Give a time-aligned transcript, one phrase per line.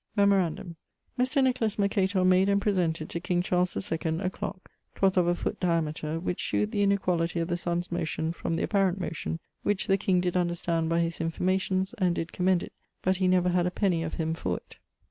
[0.15, 0.77] Memorandum:
[1.19, 1.43] Mr.
[1.43, 5.35] Nicholas Mercator made and presented to King Charles the 2ᵈ a clock ('twas of a
[5.35, 9.85] foote diameter) which shewed the inequality of the sunn's motion from the apparent motion, which
[9.85, 13.67] the king did understand by his informations, and did commend it, but he never had
[13.67, 14.77] a penny of him for it.